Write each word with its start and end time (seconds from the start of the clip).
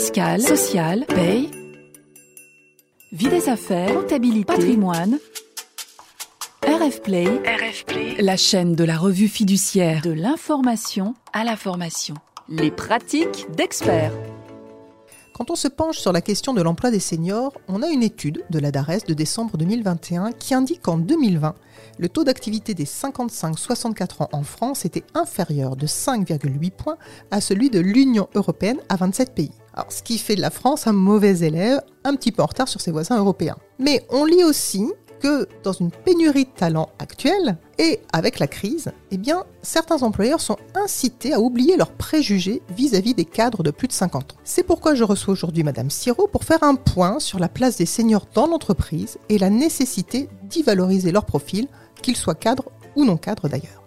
fiscale, 0.00 0.40
sociale, 0.40 1.04
paye, 1.04 1.50
vie 3.12 3.28
des 3.28 3.50
affaires, 3.50 3.92
comptabilité, 3.92 4.46
patrimoine. 4.46 5.18
RF 6.62 7.02
Play, 7.02 7.26
RF 7.26 7.84
Play, 7.84 8.16
la 8.18 8.38
chaîne 8.38 8.74
de 8.74 8.84
la 8.84 8.96
revue 8.96 9.28
fiduciaire 9.28 10.00
de 10.00 10.10
l'information 10.10 11.14
à 11.34 11.44
la 11.44 11.54
formation. 11.54 12.14
Les 12.48 12.70
pratiques 12.70 13.46
d'experts. 13.54 14.14
Quand 15.34 15.50
on 15.50 15.54
se 15.54 15.68
penche 15.68 15.98
sur 15.98 16.12
la 16.12 16.22
question 16.22 16.54
de 16.54 16.62
l'emploi 16.62 16.90
des 16.90 16.98
seniors, 16.98 17.52
on 17.68 17.82
a 17.82 17.88
une 17.88 18.02
étude 18.02 18.42
de 18.48 18.58
la 18.58 18.70
DARES 18.70 19.04
de 19.06 19.12
décembre 19.12 19.58
2021 19.58 20.32
qui 20.32 20.54
indique 20.54 20.80
qu'en 20.80 20.96
2020, 20.96 21.54
le 21.98 22.08
taux 22.08 22.24
d'activité 22.24 22.72
des 22.72 22.86
55-64 22.86 24.22
ans 24.22 24.28
en 24.32 24.44
France 24.44 24.86
était 24.86 25.04
inférieur 25.12 25.76
de 25.76 25.86
5,8 25.86 26.70
points 26.70 26.96
à 27.30 27.42
celui 27.42 27.68
de 27.68 27.80
l'Union 27.80 28.30
européenne 28.34 28.78
à 28.88 28.96
27 28.96 29.34
pays. 29.34 29.52
Ce 29.88 30.02
qui 30.02 30.18
fait 30.18 30.36
de 30.36 30.40
la 30.40 30.50
France 30.50 30.86
un 30.86 30.92
mauvais 30.92 31.40
élève, 31.40 31.80
un 32.04 32.14
petit 32.14 32.32
peu 32.32 32.42
en 32.42 32.46
retard 32.46 32.68
sur 32.68 32.80
ses 32.80 32.90
voisins 32.90 33.18
européens. 33.18 33.56
Mais 33.78 34.06
on 34.10 34.24
lit 34.24 34.44
aussi 34.44 34.86
que 35.20 35.46
dans 35.62 35.72
une 35.72 35.90
pénurie 35.90 36.46
de 36.46 36.50
talents 36.50 36.88
actuelle 36.98 37.58
et 37.78 38.00
avec 38.12 38.38
la 38.38 38.46
crise, 38.46 38.90
eh 39.10 39.18
certains 39.62 40.02
employeurs 40.02 40.40
sont 40.40 40.56
incités 40.74 41.32
à 41.32 41.40
oublier 41.40 41.76
leurs 41.76 41.92
préjugés 41.92 42.62
vis-à-vis 42.74 43.14
des 43.14 43.26
cadres 43.26 43.62
de 43.62 43.70
plus 43.70 43.86
de 43.86 43.92
50 43.92 44.32
ans. 44.32 44.36
C'est 44.44 44.62
pourquoi 44.62 44.94
je 44.94 45.04
reçois 45.04 45.32
aujourd'hui 45.32 45.62
Madame 45.62 45.90
Siro 45.90 46.26
pour 46.26 46.44
faire 46.44 46.62
un 46.62 46.74
point 46.74 47.20
sur 47.20 47.38
la 47.38 47.48
place 47.48 47.76
des 47.76 47.86
seniors 47.86 48.26
dans 48.34 48.46
l'entreprise 48.46 49.18
et 49.28 49.38
la 49.38 49.50
nécessité 49.50 50.28
d'y 50.44 50.62
valoriser 50.62 51.12
leur 51.12 51.26
profil, 51.26 51.68
qu'ils 52.02 52.16
soient 52.16 52.34
cadres 52.34 52.70
ou 52.96 53.04
non 53.04 53.16
cadres 53.16 53.48
d'ailleurs. 53.48 53.79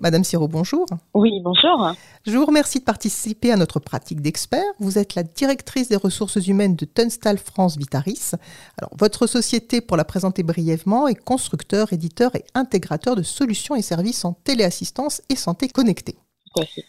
Madame 0.00 0.24
Siro, 0.24 0.48
bonjour. 0.48 0.86
Oui, 1.12 1.30
bonjour. 1.44 1.94
Je 2.26 2.36
vous 2.36 2.46
remercie 2.46 2.78
de 2.78 2.84
participer 2.84 3.52
à 3.52 3.56
notre 3.56 3.80
pratique 3.80 4.22
d'expert. 4.22 4.64
Vous 4.78 4.98
êtes 4.98 5.14
la 5.14 5.22
directrice 5.22 5.88
des 5.88 5.96
ressources 5.96 6.36
humaines 6.46 6.74
de 6.74 6.86
Tunstall 6.86 7.36
France 7.36 7.76
Vitaris. 7.76 8.30
Alors, 8.78 8.90
votre 8.98 9.26
société, 9.26 9.82
pour 9.82 9.98
la 9.98 10.04
présenter 10.04 10.42
brièvement, 10.42 11.06
est 11.06 11.14
constructeur, 11.14 11.92
éditeur 11.92 12.34
et 12.34 12.44
intégrateur 12.54 13.14
de 13.14 13.22
solutions 13.22 13.76
et 13.76 13.82
services 13.82 14.24
en 14.24 14.32
téléassistance 14.32 15.20
et 15.28 15.36
santé 15.36 15.68
connectée. 15.68 16.16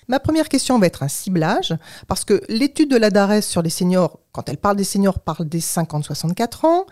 Ma 0.08 0.20
première 0.20 0.50
question 0.50 0.80
va 0.80 0.88
être 0.88 1.04
un 1.04 1.08
ciblage, 1.08 1.76
parce 2.08 2.26
que 2.26 2.42
l'étude 2.50 2.90
de 2.90 2.98
la 2.98 3.10
DARES 3.10 3.42
sur 3.42 3.62
les 3.62 3.70
seniors, 3.70 4.20
quand 4.32 4.50
elle 4.50 4.58
parle 4.58 4.76
des 4.76 4.84
seniors, 4.84 5.20
parle 5.20 5.48
des 5.48 5.60
50-64 5.60 6.66
ans. 6.66 6.86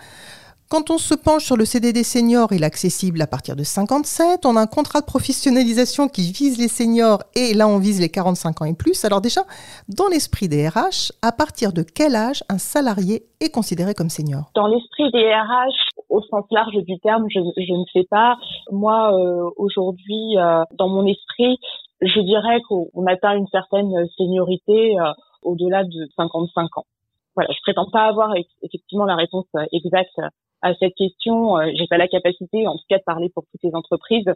Quand 0.72 0.92
on 0.92 1.00
se 1.00 1.16
penche 1.16 1.46
sur 1.46 1.58
le 1.58 1.66
CDD 1.66 2.04
senior, 2.04 2.50
il 2.52 2.62
est 2.62 2.66
accessible 2.68 3.20
à 3.24 3.26
partir 3.26 3.56
de 3.56 3.64
57. 3.64 4.46
On 4.46 4.56
a 4.56 4.62
un 4.62 4.68
contrat 4.68 5.02
de 5.02 5.06
professionnalisation 5.08 6.08
qui 6.08 6.32
vise 6.32 6.60
les 6.62 6.68
seniors 6.68 7.24
et 7.36 7.56
là 7.56 7.68
on 7.68 7.80
vise 7.80 8.00
les 8.00 8.10
45 8.10 8.62
ans 8.62 8.66
et 8.66 8.76
plus. 8.76 9.04
Alors 9.04 9.20
déjà, 9.20 9.42
dans 9.90 10.08
l'esprit 10.10 10.48
des 10.48 10.70
RH, 10.70 11.10
à 11.24 11.32
partir 11.32 11.74
de 11.74 11.82
quel 11.82 12.16
âge 12.16 12.44
un 12.50 12.60
salarié 12.60 13.24
est 13.42 13.50
considéré 13.52 13.96
comme 13.96 14.10
senior? 14.10 14.52
Dans 14.54 14.68
l'esprit 14.68 15.10
des 15.10 15.34
RH, 15.34 15.90
au 16.10 16.22
sens 16.22 16.46
large 16.52 16.78
du 16.86 17.00
terme, 17.00 17.26
je, 17.30 17.40
ne 17.40 17.86
sais 17.92 18.06
pas. 18.08 18.38
Moi, 18.72 19.12
euh, 19.18 19.50
aujourd'hui, 19.58 20.38
euh, 20.38 20.62
dans 20.78 20.88
mon 20.88 21.08
esprit, 21.08 21.58
je 22.00 22.20
dirais 22.20 22.62
qu'on 22.70 23.08
atteint 23.08 23.36
une 23.36 23.48
certaine 23.48 24.08
seniorité 24.16 25.00
euh, 25.00 25.14
au-delà 25.42 25.84
de 25.84 26.08
55 26.16 26.78
ans. 26.78 26.86
Voilà, 27.34 27.50
je 27.54 27.60
prétends 27.64 27.90
pas 27.90 28.06
avoir 28.06 28.36
effectivement 28.62 29.06
la 29.06 29.16
réponse 29.16 29.48
exacte 29.72 30.20
à 30.62 30.74
cette 30.76 30.96
question. 30.96 31.58
Euh, 31.58 31.72
j'ai 31.76 31.88
pas 31.88 31.98
la 31.98 32.08
capacité, 32.08 32.68
en 32.68 32.76
tout 32.76 32.84
cas, 32.90 32.98
de 32.98 33.04
parler 33.04 33.30
pour 33.30 33.44
toutes 33.52 33.64
les 33.64 33.76
entreprises. 33.76 34.30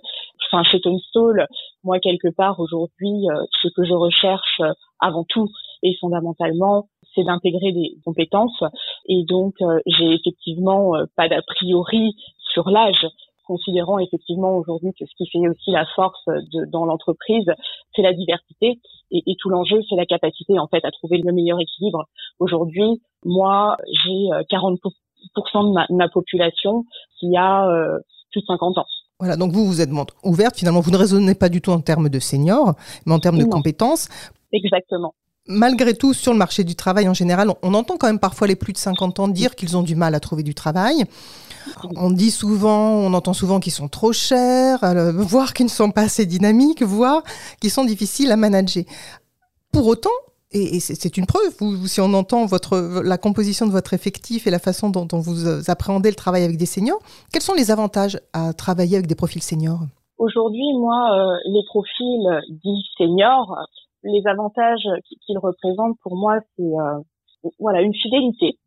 Enfin, 0.47 0.63
chez 0.63 0.79
Tunstall, 0.79 1.47
moi, 1.83 1.99
quelque 1.99 2.29
part, 2.29 2.59
aujourd'hui, 2.59 3.29
euh, 3.29 3.43
ce 3.61 3.67
que 3.69 3.83
je 3.83 3.93
recherche 3.93 4.59
euh, 4.61 4.73
avant 4.99 5.25
tout 5.27 5.49
et 5.81 5.95
fondamentalement, 5.99 6.87
c'est 7.13 7.23
d'intégrer 7.23 7.71
des 7.71 7.97
compétences. 8.05 8.63
Et 9.07 9.23
donc, 9.25 9.55
j'ai 9.85 10.13
effectivement 10.13 10.93
pas 11.17 11.27
d'a 11.27 11.41
priori 11.41 12.15
sur 12.53 12.69
l'âge 12.69 13.05
considérant 13.45 13.99
effectivement 13.99 14.55
aujourd'hui 14.55 14.93
que 14.97 15.05
ce 15.05 15.11
qui 15.17 15.29
fait 15.29 15.45
aussi 15.49 15.71
la 15.71 15.85
force 15.95 16.23
de, 16.25 16.65
dans 16.71 16.85
l'entreprise, 16.85 17.45
c'est 17.93 18.01
la 18.01 18.13
diversité 18.13 18.79
et, 19.11 19.23
et 19.27 19.35
tout 19.37 19.49
l'enjeu, 19.49 19.81
c'est 19.89 19.97
la 19.97 20.05
capacité 20.05 20.57
en 20.57 20.67
fait 20.67 20.83
à 20.85 20.91
trouver 20.91 21.17
le 21.17 21.33
meilleur 21.33 21.59
équilibre. 21.59 22.05
Aujourd'hui, 22.39 23.01
moi, 23.25 23.75
j'ai 24.05 24.29
40 24.49 24.79
de 25.35 25.95
ma, 25.95 26.09
population 26.09 26.85
qui 27.19 27.35
a 27.37 27.67
euh, 27.67 27.99
plus 28.31 28.41
de 28.41 28.45
50 28.47 28.77
ans. 28.77 28.85
Voilà, 29.19 29.37
donc 29.37 29.51
vous, 29.53 29.65
vous 29.65 29.79
êtes 29.79 29.89
ouverte, 30.23 30.57
finalement, 30.57 30.81
vous 30.81 30.91
ne 30.91 30.97
raisonnez 30.97 31.35
pas 31.35 31.49
du 31.49 31.61
tout 31.61 31.71
en 31.71 31.79
termes 31.79 32.09
de 32.09 32.19
seniors, 32.19 32.73
mais 33.05 33.13
en 33.13 33.19
termes 33.19 33.37
de 33.37 33.45
compétences. 33.45 34.09
Exactement. 34.51 35.13
Malgré 35.45 35.93
tout, 35.93 36.13
sur 36.13 36.31
le 36.31 36.37
marché 36.37 36.63
du 36.63 36.75
travail 36.75 37.09
en 37.09 37.13
général, 37.13 37.51
on, 37.61 37.73
entend 37.73 37.97
quand 37.97 38.07
même 38.07 38.19
parfois 38.19 38.47
les 38.47 38.55
plus 38.55 38.71
de 38.71 38.77
50 38.77 39.19
ans 39.19 39.27
dire 39.27 39.55
qu'ils 39.55 39.75
ont 39.75 39.81
du 39.81 39.95
mal 39.95 40.15
à 40.15 40.21
trouver 40.21 40.41
du 40.41 40.55
travail. 40.55 41.03
On 41.95 42.11
dit 42.11 42.31
souvent, 42.31 42.91
on 42.91 43.13
entend 43.13 43.33
souvent 43.33 43.59
qu'ils 43.59 43.73
sont 43.73 43.89
trop 43.89 44.13
chers, 44.13 44.83
euh, 44.83 45.11
voire 45.11 45.53
qu'ils 45.53 45.65
ne 45.65 45.71
sont 45.71 45.91
pas 45.91 46.03
assez 46.03 46.25
dynamiques, 46.25 46.81
voire 46.81 47.23
qu'ils 47.59 47.71
sont 47.71 47.83
difficiles 47.83 48.31
à 48.31 48.37
manager. 48.37 48.83
Pour 49.71 49.87
autant, 49.87 50.11
et, 50.53 50.79
c'est 50.79 51.17
une 51.17 51.25
preuve, 51.25 51.87
si 51.87 52.01
on 52.01 52.13
entend 52.13 52.45
votre, 52.45 53.01
la 53.03 53.17
composition 53.17 53.65
de 53.65 53.71
votre 53.71 53.93
effectif 53.93 54.47
et 54.47 54.51
la 54.51 54.59
façon 54.59 54.89
dont, 54.89 55.07
vous 55.11 55.47
euh, 55.47 55.61
appréhendez 55.67 56.09
le 56.09 56.15
travail 56.15 56.43
avec 56.43 56.57
des 56.57 56.65
seniors, 56.65 56.99
quels 57.31 57.41
sont 57.41 57.53
les 57.53 57.71
avantages 57.71 58.19
à 58.33 58.53
travailler 58.53 58.97
avec 58.97 59.07
des 59.07 59.15
profils 59.15 59.41
seniors? 59.41 59.79
Aujourd'hui, 60.17 60.73
moi, 60.77 61.09
euh, 61.11 61.37
les 61.45 61.63
profils 61.65 62.41
dits 62.49 62.85
seniors, 62.97 63.57
les 64.03 64.25
avantages 64.27 64.87
qu'ils 65.25 65.39
représentent 65.39 65.97
pour 66.03 66.15
moi, 66.15 66.39
c'est 66.55 66.63
euh, 66.63 67.49
voilà 67.59 67.81
une 67.81 67.93
fidélité, 67.93 68.57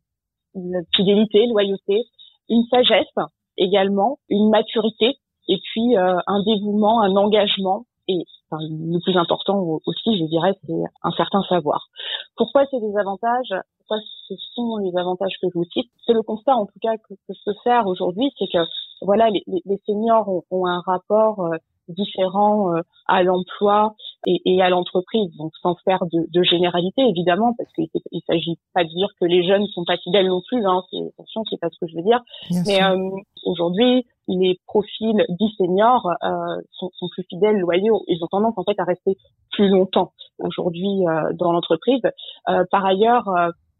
une 0.55 0.83
fidélité, 0.95 1.47
loyauté, 1.47 2.03
une 2.49 2.63
sagesse 2.69 3.15
également, 3.57 4.19
une 4.29 4.49
maturité, 4.49 5.15
et 5.49 5.57
puis 5.71 5.95
un 5.95 6.43
dévouement, 6.43 7.01
un 7.01 7.15
engagement 7.15 7.85
et 8.07 8.23
le 8.51 8.99
plus 9.03 9.17
important 9.17 9.79
aussi, 9.85 10.17
je 10.17 10.25
dirais, 10.25 10.53
c'est 10.65 10.73
un 11.03 11.11
certain 11.11 11.41
savoir. 11.43 11.87
Pourquoi 12.35 12.65
c'est 12.71 12.79
des 12.79 12.97
avantages? 12.97 13.53
Pourquoi 13.79 13.97
ce 14.27 14.35
sont 14.55 14.77
les 14.77 14.97
avantages 14.97 15.33
que 15.41 15.47
je 15.49 15.57
vous 15.57 15.65
cite? 15.65 15.89
C'est 16.05 16.13
le 16.13 16.21
constat, 16.21 16.55
en 16.55 16.65
tout 16.65 16.79
cas, 16.81 16.97
que, 16.97 17.13
que 17.13 17.33
je 17.33 17.39
peux 17.45 17.55
faire 17.63 17.87
aujourd'hui, 17.87 18.31
c'est 18.37 18.47
que 18.51 18.63
voilà, 19.01 19.29
les, 19.29 19.43
seniors 19.85 20.27
ont, 20.29 20.43
ont, 20.51 20.65
un 20.65 20.81
rapport 20.85 21.51
euh, 21.89 21.93
différent 21.93 22.73
euh, 22.75 22.81
à 23.07 23.23
l'emploi 23.23 23.95
et, 24.25 24.41
et, 24.45 24.61
à 24.61 24.69
l'entreprise. 24.69 25.35
Donc 25.37 25.51
sans 25.61 25.75
faire 25.85 25.99
de, 26.11 26.25
de 26.31 26.43
généralité 26.43 27.01
évidemment, 27.01 27.53
parce 27.57 27.71
qu'il 27.73 27.87
ne 28.11 28.19
s'agit 28.27 28.57
pas 28.73 28.83
de 28.83 28.89
dire 28.89 29.09
que 29.19 29.25
les 29.25 29.45
jeunes 29.45 29.63
ne 29.63 29.67
sont 29.67 29.85
pas 29.85 29.97
fidèles 29.97 30.27
non 30.27 30.41
plus. 30.47 30.65
Hein, 30.65 30.81
c'est 30.91 30.97
attention, 31.13 31.43
c'est 31.49 31.59
pas 31.59 31.69
ce 31.69 31.79
que 31.79 31.87
je 31.91 31.95
veux 31.95 32.03
dire. 32.03 32.21
Mais 32.65 32.83
euh, 32.83 33.09
aujourd'hui, 33.45 34.05
les 34.27 34.59
profils 34.67 35.25
dits 35.29 35.55
seniors 35.57 36.07
euh, 36.23 36.61
sont, 36.71 36.91
sont, 36.95 37.07
plus 37.09 37.23
fidèles, 37.29 37.57
loyaux. 37.57 38.03
Ils 38.07 38.23
ont 38.23 38.27
tendance 38.27 38.53
en 38.57 38.63
fait 38.63 38.79
à 38.79 38.83
rester 38.83 39.17
plus 39.51 39.69
longtemps 39.69 40.11
aujourd'hui 40.39 41.07
euh, 41.07 41.33
dans 41.33 41.51
l'entreprise. 41.51 42.01
Euh, 42.49 42.63
par 42.71 42.85
ailleurs, 42.85 43.25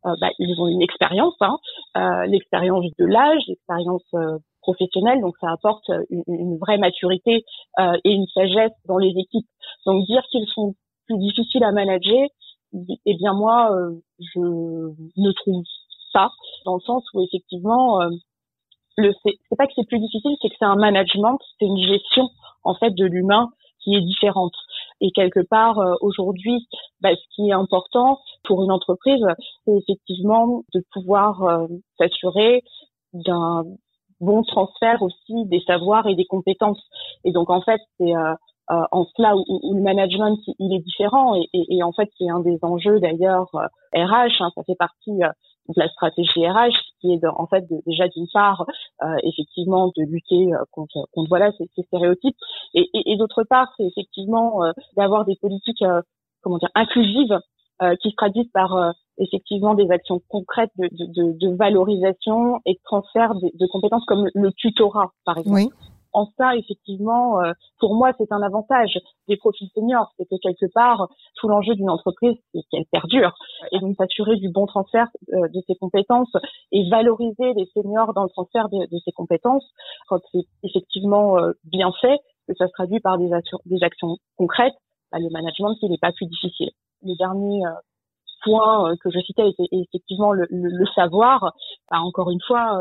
bah, 0.03 0.29
ils 0.39 0.59
ont 0.61 0.67
une 0.67 0.81
expérience, 0.81 1.35
hein, 1.41 1.57
l'expérience 2.27 2.85
de 2.97 3.05
l'âge, 3.05 3.41
l'expérience 3.47 4.05
professionnelle, 4.67 5.21
donc 5.21 5.35
ça 5.39 5.51
apporte 5.51 5.89
une, 6.09 6.23
une 6.27 6.57
vraie 6.57 6.77
maturité 6.77 7.43
et 7.79 8.11
une 8.11 8.27
sagesse 8.27 8.71
dans 8.85 8.97
les 8.97 9.13
équipes. 9.17 9.47
Donc 9.85 10.05
dire 10.05 10.23
qu'ils 10.29 10.47
sont 10.47 10.75
plus 11.05 11.17
difficiles 11.17 11.63
à 11.63 11.71
manager, 11.71 12.27
eh 12.73 13.15
bien 13.15 13.33
moi, 13.33 13.71
je 14.19 14.39
ne 14.39 15.31
trouve 15.31 15.63
pas, 16.13 16.31
dans 16.65 16.75
le 16.75 16.81
sens 16.81 17.03
où 17.13 17.21
effectivement, 17.21 17.99
le 18.97 19.13
c'est 19.23 19.37
pas 19.57 19.67
que 19.67 19.73
c'est 19.75 19.87
plus 19.87 19.99
difficile, 19.99 20.35
c'est 20.41 20.49
que 20.49 20.55
c'est 20.59 20.65
un 20.65 20.75
management, 20.75 21.39
c'est 21.59 21.65
une 21.65 21.77
gestion 21.77 22.29
en 22.63 22.75
fait 22.75 22.91
de 22.91 23.05
l'humain 23.05 23.49
qui 23.79 23.95
est 23.95 24.01
différente. 24.01 24.53
Et 24.99 25.11
quelque 25.11 25.41
part 25.47 25.79
euh, 25.79 25.93
aujourd'hui, 26.01 26.67
bah, 27.01 27.15
ce 27.15 27.35
qui 27.35 27.49
est 27.49 27.53
important 27.53 28.19
pour 28.43 28.63
une 28.63 28.71
entreprise, 28.71 29.23
c'est 29.65 29.77
effectivement 29.77 30.63
de 30.73 30.83
pouvoir 30.91 31.43
euh, 31.43 31.67
s'assurer 31.97 32.63
d'un 33.13 33.63
bon 34.19 34.43
transfert 34.43 35.01
aussi 35.01 35.45
des 35.45 35.61
savoirs 35.67 36.07
et 36.07 36.15
des 36.15 36.25
compétences. 36.25 36.81
Et 37.23 37.31
donc 37.31 37.49
en 37.49 37.61
fait, 37.61 37.81
c'est 37.99 38.15
euh, 38.15 38.33
en 38.69 39.05
cela 39.15 39.35
où, 39.35 39.73
le 39.73 39.81
management 39.81 40.39
il 40.59 40.75
est 40.75 40.79
différent 40.79 41.35
et, 41.35 41.47
et, 41.53 41.83
en 41.83 41.93
fait 41.93 42.09
c'est 42.17 42.29
un 42.29 42.41
des 42.41 42.59
enjeux 42.63 42.99
d'ailleurs 42.99 43.49
RH, 43.95 44.41
hein, 44.41 44.51
ça 44.55 44.63
fait 44.65 44.75
partie 44.75 45.13
de 45.13 45.73
la 45.75 45.89
stratégie 45.89 46.45
RH, 46.45 46.75
qui 46.99 47.13
est 47.13 47.25
en 47.25 47.47
fait 47.47 47.63
déjà 47.85 48.07
d'une 48.09 48.27
part 48.33 48.65
euh, 49.03 49.15
effectivement 49.23 49.87
de 49.95 50.03
lutter 50.03 50.53
euh, 50.53 50.63
contre, 50.71 51.07
contre 51.13 51.29
voilà 51.29 51.51
ces, 51.57 51.69
ces 51.75 51.83
stéréotypes, 51.83 52.35
et, 52.73 52.89
et, 52.93 53.13
et 53.13 53.17
d'autre 53.17 53.43
part 53.43 53.67
c'est 53.77 53.85
effectivement 53.85 54.63
euh, 54.63 54.71
d'avoir 54.95 55.25
des 55.25 55.35
politiques 55.35 55.83
comment 56.41 56.57
dire 56.57 56.71
inclusives 56.75 57.39
qui 58.01 58.09
se 58.09 58.15
traduisent 58.15 58.51
par 58.53 58.93
effectivement 59.17 59.73
des 59.73 59.89
actions 59.91 60.21
concrètes 60.29 60.71
de, 60.77 60.87
de, 60.91 61.37
de, 61.37 61.55
valorisation 61.55 62.59
et 62.65 62.73
de 62.73 62.79
transfert 62.83 63.35
de, 63.35 63.49
de, 63.53 63.67
compétences 63.67 64.05
comme 64.05 64.27
le 64.33 64.51
tutorat 64.51 65.11
par 65.25 65.37
exemple. 65.37 65.73
en 66.13 66.27
ça, 66.37 66.55
effectivement, 66.55 67.41
euh, 67.41 67.51
pour 67.79 67.93
moi, 67.95 68.11
c'est 68.17 68.31
un 68.31 68.41
avantage 68.41 68.97
des 69.27 69.37
profils 69.37 69.69
seniors, 69.75 70.11
c'est 70.17 70.25
que 70.25 70.35
quelque 70.41 70.65
part, 70.73 71.07
tout 71.35 71.47
l'enjeu 71.47 71.75
d'une 71.75 71.89
entreprise, 71.89 72.35
c'est 72.53 72.61
qu'elle 72.71 72.85
perdure, 72.91 73.35
et 73.71 73.79
donc 73.79 73.95
s'assurer 73.97 74.35
du 74.37 74.49
bon 74.49 74.65
transfert 74.65 75.07
euh, 75.33 75.47
de 75.49 75.61
ses 75.67 75.75
compétences 75.75 76.33
et 76.71 76.89
valoriser 76.89 77.53
les 77.55 77.69
seniors 77.73 78.13
dans 78.13 78.23
le 78.23 78.29
transfert 78.29 78.69
de, 78.69 78.85
de 78.91 78.99
ses 79.05 79.11
compétences, 79.11 79.65
quand 80.07 80.19
c'est 80.31 80.45
effectivement 80.63 81.37
euh, 81.37 81.51
bien 81.63 81.91
fait, 82.01 82.19
que 82.47 82.55
ça 82.55 82.67
se 82.67 82.71
traduit 82.71 82.99
par 82.99 83.17
des, 83.17 83.33
actions, 83.33 83.59
des 83.65 83.83
actions 83.83 84.17
concrètes, 84.37 84.75
bah, 85.11 85.19
le 85.19 85.29
management, 85.29 85.75
il 85.81 85.91
n'est 85.91 85.97
pas 85.97 86.13
plus 86.13 86.25
difficile. 86.25 86.71
Le 87.07 87.15
dernier 87.17 87.63
point 88.43 88.95
que 88.97 89.09
je 89.09 89.19
citais 89.19 89.49
était 89.49 89.67
effectivement 89.71 90.33
le, 90.33 90.47
savoir. 90.93 91.53
Bah, 91.89 91.99
encore 92.01 92.29
une 92.29 92.41
fois, 92.45 92.79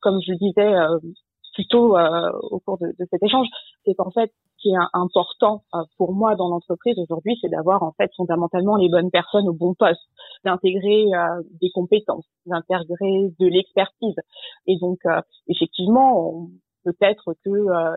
comme 0.00 0.20
je 0.20 0.32
le 0.32 0.38
disais 0.38 0.74
plutôt 1.54 1.96
euh, 1.96 2.30
au 2.50 2.58
cours 2.60 2.78
de, 2.78 2.92
cet 3.10 3.22
échange, 3.22 3.46
c'est 3.84 3.94
qu'en 3.94 4.10
fait, 4.10 4.30
ce 4.56 4.62
qui 4.62 4.68
est 4.70 4.78
important 4.92 5.62
euh, 5.74 5.78
pour 5.96 6.12
moi 6.12 6.34
dans 6.34 6.48
l'entreprise 6.48 6.98
aujourd'hui, 6.98 7.38
c'est 7.40 7.48
d'avoir 7.48 7.82
en 7.82 7.92
fait 7.92 8.10
fondamentalement 8.16 8.76
les 8.76 8.88
bonnes 8.88 9.10
personnes 9.10 9.48
au 9.48 9.54
bon 9.54 9.74
poste, 9.74 10.02
d'intégrer 10.44 11.06
euh, 11.14 11.42
des 11.60 11.70
compétences, 11.70 12.26
d'intégrer 12.46 13.32
de 13.38 13.46
l'expertise. 13.46 14.16
Et 14.66 14.76
donc, 14.78 14.98
effectivement, 15.48 16.48
peut-être 16.84 17.34
que 17.44 17.50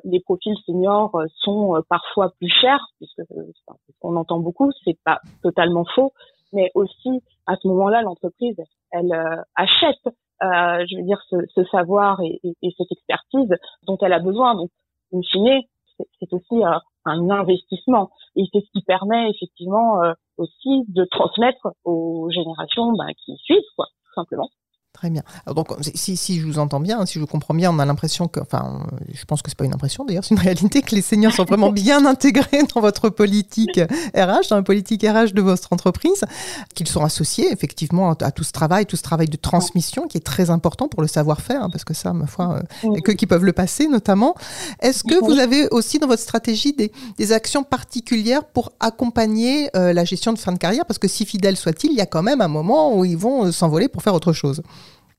les 0.04 0.20
profils 0.20 0.56
seniors 0.66 1.12
sont 1.36 1.82
parfois 1.90 2.32
plus 2.40 2.50
chers, 2.50 2.86
puisque 2.98 3.22
ce 3.30 3.92
qu'on 4.00 4.16
entend 4.16 4.40
beaucoup, 4.40 4.72
c'est 4.84 4.98
pas 5.04 5.20
totalement 5.44 5.86
faux, 5.96 6.14
mais 6.54 6.72
aussi 6.74 7.22
à 7.46 7.56
ce 7.58 7.68
moment-là, 7.68 8.02
l'entreprise, 8.02 8.56
elle 8.92 9.14
achète 9.56 10.08
euh, 10.44 10.86
je 10.88 10.98
veux 10.98 11.04
dire, 11.04 11.20
ce, 11.30 11.36
ce 11.56 11.64
savoir 11.66 12.22
et, 12.22 12.40
et, 12.44 12.54
et, 12.62 12.76
cette 12.78 12.92
expertise 12.92 13.50
dont 13.88 13.98
elle 14.02 14.14
a 14.14 14.20
besoin. 14.20 14.54
Donc, 14.54 14.70
in 15.12 15.22
fine, 15.32 15.62
c'est 15.98 16.32
aussi 16.32 16.64
euh, 16.64 16.78
un 17.06 17.30
investissement. 17.32 18.12
Et 18.36 18.44
c'est 18.54 18.60
ce 18.60 18.70
qui 18.72 18.84
permet 18.84 19.32
effectivement 19.32 20.04
euh, 20.04 20.14
aussi 20.38 20.86
de 20.90 21.06
transmettre 21.06 21.70
aux 21.86 22.30
générations 22.30 22.94
bah, 22.94 23.08
qui 23.26 23.36
suivent, 23.38 23.64
quoi, 23.76 23.88
tout 24.06 24.14
simplement. 24.14 24.50
Très 24.98 25.12
bien. 25.12 25.22
donc, 25.54 25.68
si, 25.94 26.18
si, 26.18 26.40
je 26.40 26.48
vous 26.48 26.58
entends 26.58 26.80
bien, 26.80 27.06
si 27.06 27.20
je 27.20 27.26
comprends 27.26 27.54
bien, 27.54 27.72
on 27.72 27.78
a 27.78 27.86
l'impression 27.86 28.28
que, 28.28 28.40
enfin, 28.40 28.80
je 29.14 29.26
pense 29.26 29.44
que 29.44 29.52
c'est 29.52 29.58
pas 29.58 29.66
une 29.66 29.76
impression 29.76 30.06
d'ailleurs, 30.06 30.24
c'est 30.24 30.34
une 30.34 30.42
réalité 30.42 30.82
que 30.82 30.96
les 30.96 31.04
seniors 31.04 31.32
sont 31.32 31.44
vraiment 31.44 31.72
bien 31.72 32.04
intégrés 32.08 32.64
dans 32.74 32.82
votre 32.82 33.10
politique 33.10 33.80
RH, 34.16 34.50
dans 34.50 34.56
la 34.56 34.64
politique 34.64 35.04
RH 35.04 35.34
de 35.34 35.42
votre 35.44 35.72
entreprise, 35.72 36.26
qu'ils 36.74 36.88
sont 36.88 37.04
associés 37.04 37.52
effectivement 37.52 38.10
à, 38.10 38.32
tout 38.32 38.44
ce 38.44 38.52
travail, 38.52 38.88
tout 38.88 38.96
ce 38.96 39.04
travail 39.04 39.28
de 39.28 39.38
transmission 39.38 40.08
qui 40.08 40.18
est 40.18 40.26
très 40.26 40.50
important 40.50 40.88
pour 40.88 41.04
le 41.04 41.08
savoir-faire, 41.08 41.62
hein, 41.62 41.70
parce 41.72 41.84
que 41.84 41.94
ça, 41.94 42.14
ma 42.14 42.26
foi, 42.26 42.64
euh, 42.84 42.96
et 42.96 43.04
que 43.04 43.12
qui 43.12 43.28
peuvent 43.28 43.46
le 43.46 43.54
passer 43.54 43.88
notamment. 43.88 44.34
Est-ce 44.80 45.04
que 45.04 45.24
vous 45.24 45.38
avez 45.38 45.68
aussi 45.70 46.00
dans 46.00 46.08
votre 46.08 46.24
stratégie 46.24 46.74
des, 46.74 46.92
des 47.20 47.34
actions 47.34 47.64
particulières 47.64 48.46
pour 48.46 48.72
accompagner 48.80 49.70
euh, 49.76 49.94
la 49.94 50.06
gestion 50.06 50.34
de 50.34 50.40
fin 50.40 50.54
de 50.54 50.58
carrière, 50.58 50.88
parce 50.88 50.98
que 50.98 51.08
si 51.08 51.24
fidèle 51.24 51.56
soit-il, 51.56 51.92
il 51.92 51.98
y 51.98 52.02
a 52.02 52.08
quand 52.08 52.24
même 52.24 52.42
un 52.42 52.48
moment 52.48 52.98
où 52.98 53.06
ils 53.06 53.16
vont 53.16 53.46
euh, 53.46 53.52
s'envoler 53.52 53.90
pour 53.90 54.02
faire 54.02 54.16
autre 54.16 54.34
chose. 54.34 54.64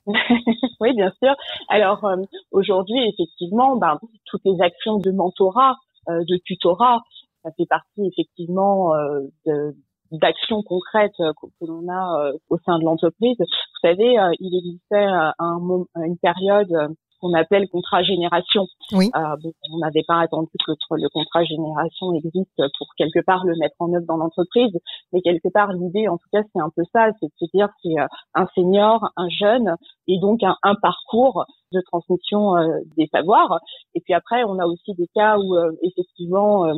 oui, 0.80 0.94
bien 0.94 1.12
sûr. 1.22 1.34
Alors 1.68 2.04
euh, 2.04 2.16
aujourd'hui, 2.52 2.98
effectivement, 3.08 3.76
ben, 3.76 3.98
toutes 4.26 4.42
les 4.44 4.60
actions 4.60 4.98
de 4.98 5.10
mentorat, 5.10 5.76
euh, 6.08 6.24
de 6.26 6.36
tutorat, 6.44 7.02
ça 7.42 7.50
fait 7.56 7.66
partie 7.66 8.06
effectivement 8.06 8.94
euh, 8.94 9.72
d'actions 10.10 10.62
concrètes 10.62 11.12
que, 11.18 11.66
l'on 11.66 11.88
a 11.90 12.32
au 12.48 12.58
sein 12.64 12.78
de 12.78 12.84
l'entreprise. 12.84 13.36
Vous 13.38 13.88
savez, 13.88 14.16
il 14.40 14.56
existait 14.56 15.06
un, 15.38 15.58
une 15.96 16.18
période 16.18 16.96
qu'on 17.20 17.34
appelle 17.34 17.68
contrat 17.68 18.02
génération. 18.02 18.66
Oui. 18.92 19.10
Euh, 19.14 19.50
on 19.72 19.78
n'avait 19.78 20.04
pas 20.06 20.20
attendu 20.20 20.48
que 20.64 20.72
le, 20.72 21.08
contrat 21.08 21.44
génération 21.44 22.14
existe 22.14 22.62
pour 22.78 22.88
quelque 22.96 23.20
part 23.24 23.44
le 23.44 23.56
mettre 23.58 23.76
en 23.78 23.92
œuvre 23.92 24.06
dans 24.06 24.16
l'entreprise, 24.16 24.76
mais 25.12 25.20
quelque 25.20 25.48
part 25.48 25.72
l'idée, 25.72 26.08
en 26.08 26.16
tout 26.16 26.28
cas, 26.32 26.42
c'est 26.52 26.60
un 26.60 26.70
peu 26.74 26.82
ça, 26.92 27.08
c'est 27.20 27.26
de 27.26 27.32
se 27.38 27.46
dire 27.52 27.68
c'est 27.82 27.98
euh, 27.98 28.06
un 28.34 28.46
senior, 28.54 29.12
un 29.16 29.28
jeune, 29.28 29.74
et 30.06 30.18
donc 30.18 30.42
un, 30.42 30.56
un 30.62 30.74
parcours 30.76 31.44
de 31.72 31.80
transmission 31.80 32.56
euh, 32.56 32.78
des 32.96 33.08
savoirs. 33.12 33.60
Et 33.94 34.00
puis 34.00 34.14
après, 34.14 34.44
on 34.44 34.58
a 34.58 34.66
aussi 34.66 34.94
des 34.94 35.08
cas 35.14 35.36
où 35.38 35.56
euh, 35.56 35.72
effectivement, 35.82 36.72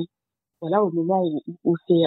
voilà, 0.60 0.82
au 0.82 0.90
moment 0.90 1.22
où, 1.22 1.40
où 1.64 1.76
ces 1.88 2.02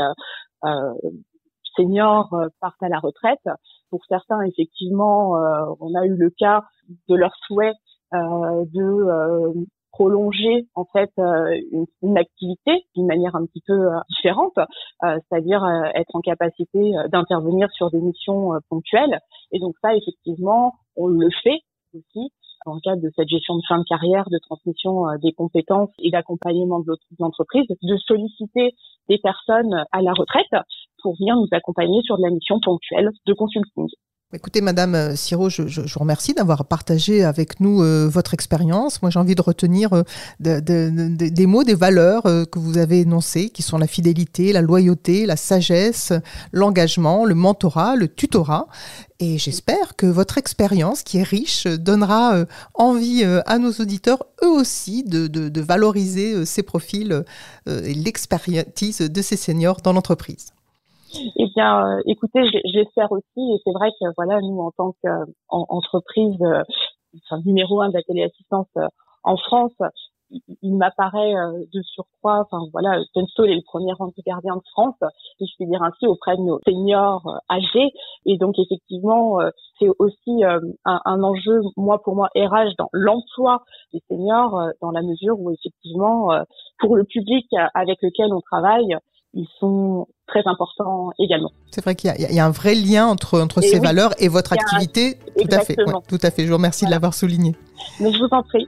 seniors 1.75 2.29
partent 2.61 2.83
à 2.83 2.89
la 2.89 2.99
retraite, 2.99 3.47
pour 3.89 4.05
certains, 4.07 4.41
effectivement, 4.41 5.31
on 5.79 5.95
a 5.95 6.05
eu 6.05 6.15
le 6.15 6.29
cas 6.29 6.63
de 7.07 7.15
leur 7.15 7.33
souhait 7.47 7.73
euh, 7.73 7.73
de 8.13 8.83
euh, 8.83 9.53
prolonger 9.91 10.67
en 10.75 10.85
fait 10.85 11.11
euh, 11.19 11.55
une, 12.01 12.17
activité 12.17 12.85
d'une 12.95 13.05
manière 13.05 13.35
un 13.35 13.45
petit 13.45 13.61
peu 13.65 13.89
différente, 14.09 14.57
c'est-à-dire 15.01 15.63
être 15.93 16.15
en 16.15 16.21
capacité 16.21 16.93
d'intervenir 17.11 17.69
sur 17.71 17.91
des 17.91 18.01
missions 18.01 18.51
ponctuelles. 18.69 19.19
Et 19.51 19.59
donc 19.59 19.75
ça, 19.81 19.95
effectivement, 19.95 20.73
on 20.95 21.07
le 21.07 21.29
fait 21.43 21.59
aussi 21.93 22.31
dans 22.65 22.75
le 22.75 22.79
cadre 22.79 23.01
de 23.01 23.11
cette 23.15 23.27
gestion 23.27 23.57
de 23.57 23.61
fin 23.67 23.77
de 23.77 23.83
carrière, 23.83 24.29
de 24.29 24.39
transmission 24.39 25.05
des 25.21 25.33
compétences 25.33 25.91
et 25.99 26.09
d'accompagnement 26.09 26.79
de 26.79 26.93
l'entreprise, 27.19 27.65
de 27.67 27.97
solliciter 27.97 28.73
des 29.09 29.17
personnes 29.17 29.85
à 29.91 30.01
la 30.01 30.13
retraite 30.13 30.63
pour 31.01 31.15
venir 31.17 31.35
nous 31.35 31.47
accompagner 31.51 32.01
sur 32.03 32.17
de 32.17 32.23
la 32.23 32.29
mission 32.29 32.59
ponctuelle 32.63 33.11
de 33.27 33.33
consulting. 33.33 33.89
Écoutez, 34.35 34.61
Madame 34.61 34.95
euh, 34.95 35.15
Siro, 35.15 35.47
je, 35.51 35.61
vous 35.61 35.99
remercie 35.99 36.33
d'avoir 36.33 36.65
partagé 36.65 37.23
avec 37.23 37.59
nous 37.59 37.83
euh, 37.83 38.09
votre 38.11 38.33
expérience. 38.33 38.99
Moi, 39.03 39.11
j'ai 39.11 39.19
envie 39.19 39.35
de 39.35 39.43
retenir 39.43 39.93
euh, 39.93 40.01
des 40.39 41.45
mots, 41.45 41.63
des 41.63 41.75
valeurs 41.75 42.23
que 42.23 42.57
vous 42.57 42.79
avez 42.79 43.01
énoncées, 43.01 43.51
qui 43.51 43.61
sont 43.61 43.77
la 43.77 43.85
fidélité, 43.85 44.51
la 44.51 44.61
loyauté, 44.61 45.27
la 45.27 45.35
sagesse, 45.35 46.13
l'engagement, 46.51 47.25
le 47.25 47.35
mentorat, 47.35 47.95
le 47.95 48.07
tutorat. 48.07 48.67
Et 49.19 49.37
j'espère 49.37 49.95
que 49.95 50.07
votre 50.07 50.39
expérience, 50.39 51.03
qui 51.03 51.19
est 51.19 51.23
riche, 51.23 51.67
donnera 51.67 52.45
envie 52.73 53.23
à 53.45 53.59
nos 53.59 53.71
auditeurs, 53.73 54.23
eux 54.43 54.49
aussi, 54.49 55.03
de 55.03 55.61
valoriser 55.61 56.45
ces 56.45 56.63
profils 56.63 57.23
et 57.67 57.93
l'expertise 57.93 58.97
de 58.97 59.21
ces 59.21 59.37
seniors 59.37 59.81
dans 59.81 59.93
l'entreprise. 59.93 60.47
Eh 61.15 61.47
bien, 61.55 61.85
euh, 61.85 62.01
écoutez, 62.07 62.41
j'espère 62.65 63.11
aussi, 63.11 63.25
et 63.37 63.59
c'est 63.63 63.71
vrai 63.71 63.89
que 63.91 64.05
voilà, 64.15 64.39
nous 64.41 64.59
en 64.59 64.71
tant 64.71 64.95
qu'entreprise, 65.03 66.41
euh, 66.41 66.63
enfin, 67.25 67.41
numéro 67.45 67.81
un 67.81 67.89
de 67.89 67.93
la 67.93 68.03
téléassistance 68.03 68.67
euh, 68.77 68.87
en 69.23 69.37
France, 69.37 69.73
il, 70.63 70.75
m'apparaît 70.75 71.35
de 71.71 71.81
surcroît, 71.83 72.41
enfin 72.41 72.65
voilà, 72.71 72.99
Tenstol 73.13 73.51
est 73.51 73.55
le 73.55 73.61
premier 73.61 73.93
gardien 74.25 74.55
de 74.55 74.63
France, 74.71 74.95
si 75.37 75.45
je 75.45 75.55
puis 75.55 75.67
dire 75.67 75.83
ainsi, 75.83 76.07
auprès 76.07 76.35
de 76.35 76.41
nos 76.41 76.59
seniors 76.65 77.39
âgés. 77.51 77.91
Et 78.25 78.37
donc 78.37 78.55
effectivement, 78.57 79.37
c'est 79.77 79.89
aussi 79.99 80.43
un, 80.43 80.59
un, 81.05 81.23
enjeu, 81.23 81.61
moi 81.77 82.01
pour 82.01 82.15
moi, 82.15 82.29
RH 82.35 82.73
dans 82.79 82.89
l'emploi 82.93 83.61
des 83.93 84.01
seniors, 84.09 84.71
dans 84.81 84.89
la 84.89 85.03
mesure 85.03 85.39
où 85.39 85.51
effectivement, 85.51 86.31
pour 86.79 86.95
le 86.95 87.03
public 87.03 87.45
avec 87.75 87.99
lequel 88.01 88.33
on 88.33 88.41
travaille, 88.41 88.97
ils 89.33 89.47
sont 89.59 90.07
très 90.27 90.41
importants 90.45 91.11
également. 91.19 91.51
C'est 91.71 91.83
vrai 91.83 91.95
qu'il 91.95 92.13
y, 92.17 92.33
y, 92.33 92.39
a 92.39 92.45
un 92.45 92.51
vrai 92.51 92.75
lien 92.75 93.07
entre, 93.07 93.39
entre 93.39 93.61
ces 93.61 93.79
valeurs 93.79 94.13
et 94.19 94.27
votre 94.27 94.53
activité. 94.53 95.17
Tout 95.37 95.47
à 95.51 95.59
fait. 95.59 95.75
tout 96.07 96.19
à 96.21 96.31
fait. 96.31 96.43
Je 96.43 96.47
vous 96.47 96.57
remercie 96.57 96.85
de 96.85 96.91
l'avoir 96.91 97.13
souligné. 97.13 97.55
Mais 97.99 98.11
je 98.11 98.19
vous 98.19 98.29
en 98.31 98.43
prie. 98.43 98.67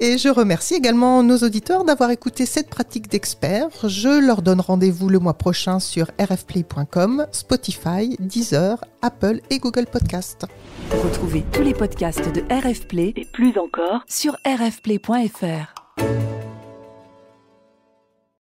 Et 0.00 0.18
je 0.18 0.28
remercie 0.28 0.74
également 0.74 1.22
nos 1.22 1.38
auditeurs 1.38 1.84
d'avoir 1.84 2.10
écouté 2.10 2.46
cette 2.46 2.68
pratique 2.68 3.08
d'expert. 3.08 3.68
Je 3.84 4.26
leur 4.26 4.42
donne 4.42 4.60
rendez-vous 4.60 5.08
le 5.08 5.20
mois 5.20 5.34
prochain 5.34 5.78
sur 5.78 6.06
rfplay.com, 6.20 7.26
Spotify, 7.30 8.16
Deezer, 8.18 8.84
Apple 9.02 9.40
et 9.50 9.58
Google 9.58 9.86
Podcast. 9.86 10.46
Retrouvez 10.90 11.44
tous 11.52 11.62
les 11.62 11.74
podcasts 11.74 12.34
de 12.34 12.42
RFplay 12.52 13.12
et 13.16 13.24
plus 13.24 13.56
encore 13.58 14.02
sur 14.08 14.36
rfplay.fr. 14.44 15.83